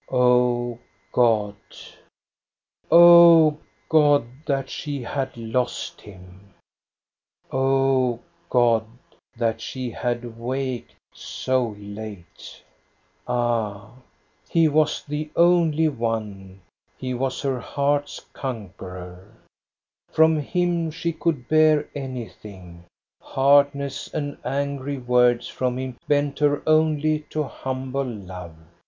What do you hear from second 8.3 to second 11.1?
God, that she had waked